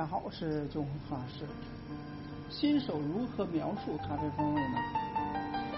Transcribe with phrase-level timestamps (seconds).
[0.00, 1.44] 大家好，我是九红法师。
[2.48, 4.78] 新手如何描述咖啡风味呢？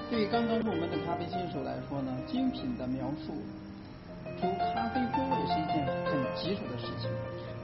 [0.09, 3.35] 对于刚刚入门的咖啡新手来说呢，精品的描述
[4.39, 7.11] 出咖啡风味是一件很棘手的事情。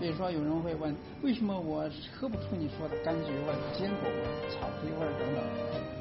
[0.00, 0.92] 比如说，有人会问，
[1.22, 1.88] 为什么我
[2.18, 5.44] 喝不出你说的柑橘味、坚果味、巧克力味等等？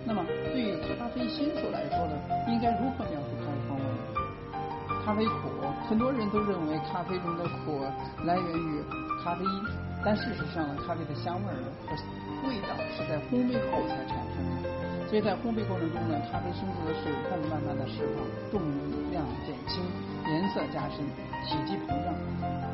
[0.08, 2.18] 那么，对于咖啡新手来说呢，
[2.48, 5.05] 应该如何描述咖啡风味呢？
[5.05, 5.54] 咖啡苦，
[5.88, 7.86] 很多人都认为咖啡中的苦
[8.26, 8.84] 来源于
[9.28, 9.62] 咖啡因，
[10.05, 11.92] 但事实上呢，咖啡的香味儿和
[12.47, 14.71] 味道是在烘焙后才产生的。
[15.10, 18.61] 所以在烘焙过程中呢，咖啡生出的水分慢慢的释放，重
[19.11, 19.84] 量减轻，
[20.32, 21.04] 颜色加深，
[21.43, 22.15] 体积膨胀，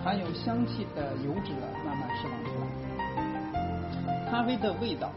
[0.05, 4.29] 含有香气的油脂呢慢慢释放出来。
[4.29, 5.09] 咖啡的味道，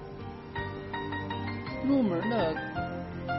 [1.86, 2.56] 入门的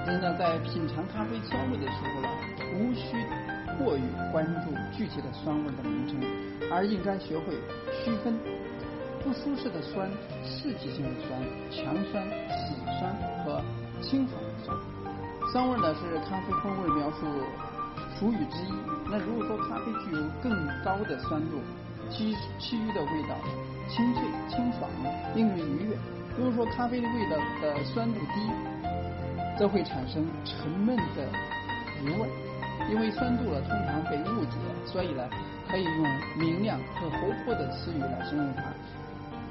[0.06, 2.30] 人呢，在品尝咖啡香味的时候呢，
[2.78, 3.26] 无需
[3.82, 6.22] 过于关注具体的酸味的名称，
[6.72, 7.54] 而应该学会
[8.04, 8.38] 区分。
[9.24, 10.10] 不舒适的酸、
[10.46, 11.36] 刺激性的酸、
[11.70, 13.12] 强酸、喜酸
[13.44, 13.60] 和
[14.02, 14.78] 清爽的酸。
[15.52, 17.28] 酸味呢是咖啡风味描述
[18.16, 18.72] 俗语之一。
[19.10, 20.52] 那如果说咖啡具有更
[20.86, 21.60] 高的酸度，
[22.10, 23.36] 其其余的味道
[23.90, 24.90] 清脆、清爽、
[25.36, 25.98] 令人愉悦。
[26.38, 28.50] 如果说咖啡的味道的酸度低，
[29.60, 31.28] 则会产生沉闷的
[32.02, 32.30] 余味。
[32.90, 35.28] 因为酸度呢通常被误解，所以呢
[35.70, 36.04] 可以用
[36.38, 38.64] 明亮和活泼的词语来形容它。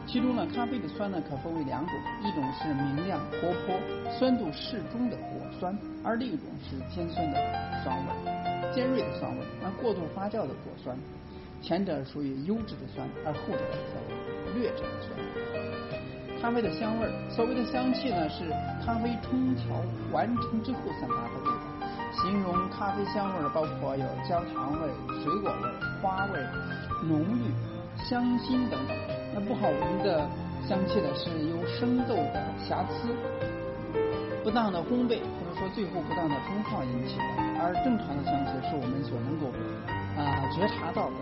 [0.06, 3.74] 其中呢，咖啡的酸呢可分为两种，一种是明亮活泼、
[4.18, 7.36] 酸度适中的果酸，而另一种是尖酸的
[7.82, 10.96] 酸味、尖锐的酸味，那过度发酵的果酸。
[11.60, 15.10] 前者属于优质的酸，而后者则劣质的酸。
[16.40, 18.44] 咖啡的香味，所谓的香气呢，是
[18.84, 21.65] 咖啡冲调完成之后散发的味道。
[22.22, 24.88] 形容咖啡香味儿包括有焦糖味、
[25.22, 25.68] 水果味、
[26.00, 26.40] 花味、
[27.06, 27.52] 浓郁、
[28.08, 28.96] 香辛等等。
[29.34, 30.26] 那不好闻的
[30.66, 33.14] 香气呢，是由生豆的瑕疵、
[34.42, 37.24] 不当的烘焙，或者说最后不当的冲泡引起的。
[37.60, 39.46] 而正常的香气是我们所能够
[40.16, 41.16] 啊觉察到的。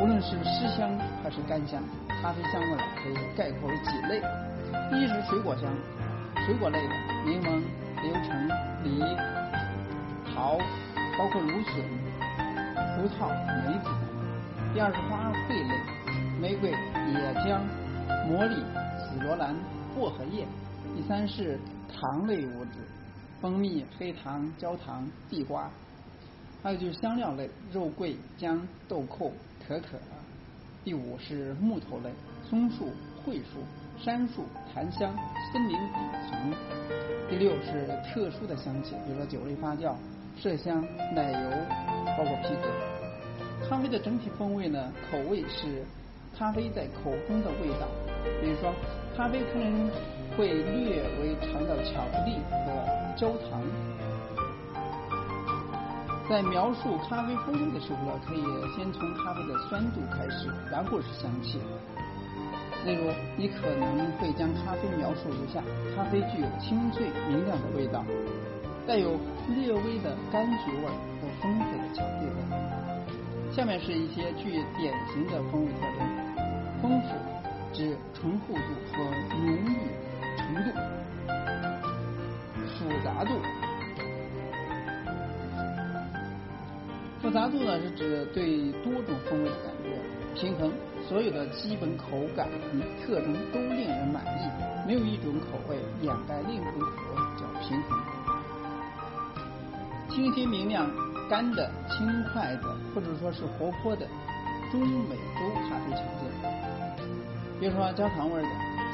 [0.00, 0.88] 无论是湿香
[1.22, 1.82] 还是干香，
[2.22, 4.22] 咖啡香味可以概括为几类：
[4.96, 5.68] 一是水果香，
[6.46, 6.94] 水果类的，
[7.26, 7.60] 柠檬、
[8.02, 8.48] 柳橙、
[8.84, 9.02] 梨、
[10.38, 10.56] 桃，
[11.18, 11.84] 包括芦笋、
[12.94, 13.28] 葡萄、
[13.66, 13.90] 梅子；
[14.72, 15.74] 第二是花卉类。
[16.40, 17.60] 玫瑰、野姜、
[18.30, 19.52] 茉莉、紫罗兰、
[19.96, 20.46] 薄荷叶。
[20.94, 21.58] 第三是
[21.92, 22.78] 糖类物质，
[23.40, 25.68] 蜂蜜、黑糖、焦糖、地瓜。
[26.62, 29.32] 还有就是香料类，肉桂、姜、豆蔻、
[29.66, 29.98] 可可。
[30.84, 32.12] 第五是木头类，
[32.48, 32.92] 松树、
[33.24, 33.64] 桧树、
[34.00, 35.12] 杉树、檀香、
[35.52, 35.98] 森林底
[36.30, 36.54] 层。
[37.28, 39.94] 第六是特殊的香气，比如说酒类发酵、
[40.42, 40.84] 麝香、
[41.14, 41.50] 奶油，
[42.16, 43.68] 包括皮革。
[43.68, 45.84] 咖啡的整体风味呢，口味是。
[46.38, 47.88] 咖啡在口中的味道，
[48.40, 48.72] 比如说，
[49.16, 49.90] 咖啡可能
[50.36, 53.60] 会略微尝到巧克力和焦糖。
[56.30, 58.42] 在描述咖啡风味的时候呢，可以
[58.76, 61.58] 先从咖啡的酸度开始，然后是香气。
[62.86, 65.60] 例如，你可能会将咖啡描述如下：
[65.96, 68.04] 咖啡具有清脆明亮的味道，
[68.86, 69.18] 带有
[69.54, 70.82] 略微的柑橘味
[71.20, 72.38] 和丰富的巧克力味。
[73.52, 76.00] 下面是一些具典型的风味特征。
[76.80, 77.08] 丰富
[77.72, 78.60] 指醇厚度
[78.92, 79.02] 和
[79.36, 79.68] 浓郁
[80.36, 80.68] 程度，
[82.78, 83.30] 复杂度，
[87.20, 90.70] 复杂度呢是指对多种风味的感觉，平衡
[91.08, 92.04] 所有的基本口
[92.36, 94.48] 感与特征都令人满意，
[94.86, 98.17] 没有一种口味掩盖另一种口味，叫平衡。
[100.18, 100.84] 清新明亮、
[101.30, 102.62] 干的、轻快的，
[102.92, 104.04] 或者说是活泼的，
[104.72, 106.26] 中美洲咖啡常见。
[107.60, 108.48] 比如说焦糖味的，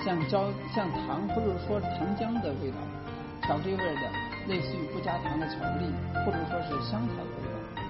[0.04, 2.76] 像焦像糖或者说糖浆的味道；
[3.40, 4.02] 巧克力味的，
[4.48, 5.86] 类似于不加糖的巧克力，
[6.26, 7.80] 或者说是香草的味道；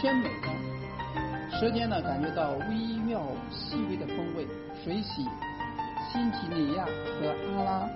[0.00, 2.74] 鲜美的，舌尖呢感觉到微
[3.06, 3.22] 妙
[3.52, 4.44] 细微的风味，
[4.82, 5.24] 水洗、
[6.10, 7.88] 新几内亚和阿拉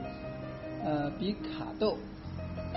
[0.84, 1.98] 呃比卡豆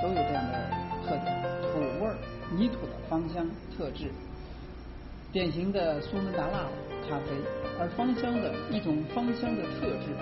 [0.02, 1.26] 都有这样的特点，
[1.74, 2.16] 土味儿、
[2.56, 3.44] 泥土的芳香
[3.76, 4.12] 特质，
[5.32, 6.70] 典型的苏门答腊
[7.10, 7.34] 咖啡。
[7.80, 10.14] 而芳香的一种芳香的特质，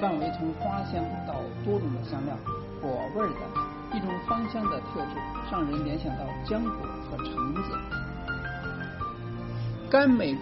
[0.00, 2.38] 范围从花香到多种的香料、
[2.80, 5.18] 果味儿的一种芳香的特质，
[5.50, 7.74] 让人联想到浆果和橙子。
[9.90, 10.36] 甘美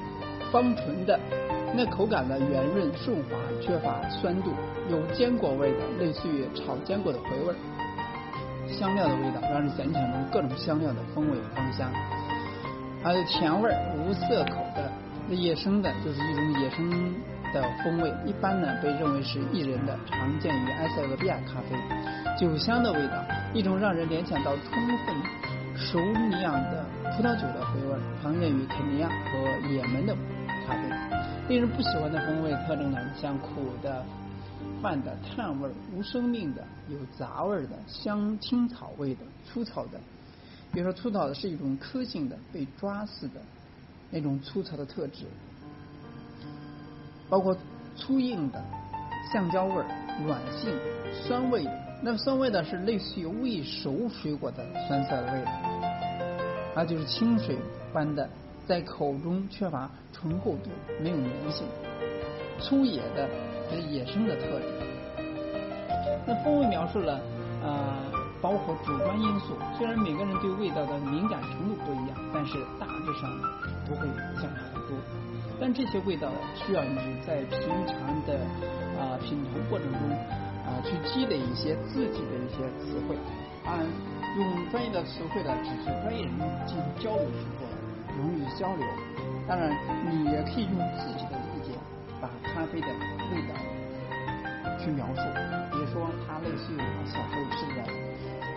[0.53, 1.19] 芳醇的，
[1.75, 4.51] 那口感呢圆润顺滑，缺乏酸度，
[4.91, 7.55] 有坚果味的，类似于炒坚果的回味。
[8.73, 11.91] 香料的味道，让人联想到各种香料的风味芳香。
[13.03, 14.91] 还有甜味无涩口的。
[15.29, 16.89] 野生的就是一种野生
[17.53, 21.77] 的风味一般呢被认为是艺人的，常见于埃塞俄比亚咖啡。
[22.39, 25.17] 酒香的味道，一种让人联想到充分
[25.75, 25.99] 熟
[26.29, 26.85] 酿的
[27.17, 30.15] 葡萄酒的回味，常见于肯尼亚和也门的
[30.65, 30.83] 咖啡。
[31.49, 34.05] 令人不喜欢的风味特征呢，像苦的、
[34.83, 40.01] 泛的、炭味、无生命的、有杂味的、香青草味的、粗糙的。
[40.73, 43.41] 比如说，粗糙的是一种科性的、被抓似的
[44.11, 45.25] 那种粗糙的特质，
[47.29, 47.57] 包括
[47.97, 48.63] 粗硬的、
[49.33, 49.75] 橡胶味、
[50.27, 50.73] 软性、
[51.27, 51.67] 酸味。
[52.03, 55.51] 那酸味的是类似于未熟水果的酸涩的味道，
[56.75, 57.57] 它就是清水
[57.91, 58.29] 般的，
[58.67, 60.69] 在口中缺乏醇厚度，
[61.01, 61.67] 没有粘性，
[62.61, 63.27] 粗野的
[63.75, 64.67] 是野生的特质。
[66.27, 67.21] 那风味描述了
[67.63, 67.97] 呃。
[68.43, 73.33] 包括主观因素，虽然每个人对味道的敏感程度不一样，但是大致上
[73.89, 74.95] 不会相差很多。
[75.59, 76.95] 但这些味道需要你
[77.27, 77.97] 在平常
[78.27, 78.39] 的
[79.01, 80.01] 啊品尝过程中
[80.69, 83.17] 啊去积累一些自己的一些词汇。
[83.65, 83.81] 啊，
[84.37, 86.31] 用专业的词汇呢，只是专业人
[86.67, 87.67] 进行交流时候
[88.21, 88.87] 容易交流。
[89.49, 89.75] 当然，
[90.11, 91.73] 你也可以用自己的理解
[92.21, 92.87] 把咖啡的
[93.33, 93.55] 味道
[94.79, 95.23] 去描述，
[95.73, 97.81] 比如说它类似于我小时候吃的。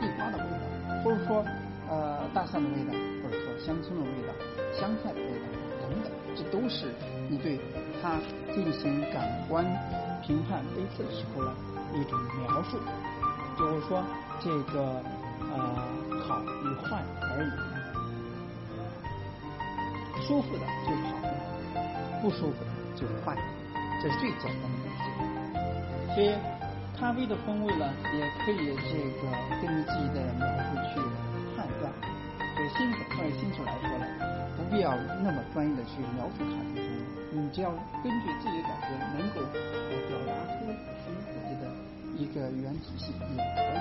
[0.01, 1.43] 地瓜的味道，或者说
[1.89, 4.31] 呃大蒜的味道，或者说香葱的味道、
[4.73, 5.43] 香菜的味道
[5.81, 6.87] 等等，这都是
[7.29, 7.59] 你对
[8.01, 8.15] 它
[8.55, 9.65] 进行感官
[10.25, 11.51] 评判杯测的时候的
[11.99, 12.79] 一种描述，
[13.57, 14.01] 就是说
[14.39, 15.03] 这个
[15.51, 15.83] 呃
[16.25, 17.51] 好与坏而已。
[20.25, 21.27] 舒服的就好的，
[22.21, 23.41] 不舒服的就坏的，
[24.01, 25.01] 这是最简单的东西。
[26.15, 26.33] 所以。
[26.99, 28.91] 咖啡的风味呢，也可以这
[29.23, 29.31] 个
[29.61, 30.99] 根据自己的描述去
[31.55, 31.87] 判断。
[32.57, 34.03] 对新手，对新手来说呢，
[34.57, 34.91] 不必要
[35.23, 36.83] 那么专业的去描述咖啡，
[37.31, 37.71] 你只要
[38.03, 39.39] 根据自己的感觉，能够
[40.09, 40.67] 表达出
[40.99, 41.71] 属于自己的
[42.17, 43.79] 一个语言体系也可以。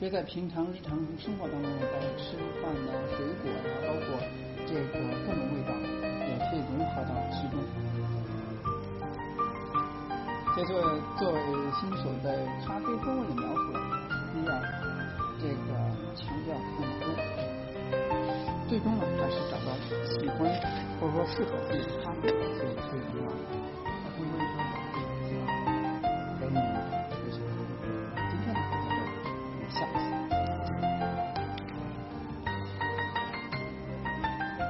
[0.00, 4.18] 所以在平常日常生活当中，在吃饭呢、水果呀，包括
[4.66, 5.70] 这个各种味道，
[10.56, 10.72] 这是
[11.18, 11.38] 作为
[11.78, 12.32] 新手的
[12.66, 13.74] 咖啡风味的描述，
[14.32, 14.50] 需要
[15.38, 15.68] 这个
[16.16, 17.06] 强调那么多，
[18.66, 19.76] 最终呢还是找到
[20.08, 20.38] 喜欢
[20.98, 23.28] 或者说适合自己的咖啡所以最重要。